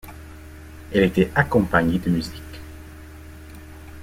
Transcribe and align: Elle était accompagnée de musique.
Elle 0.91 1.03
était 1.03 1.29
accompagnée 1.35 1.99
de 1.99 2.09
musique. 2.09 2.59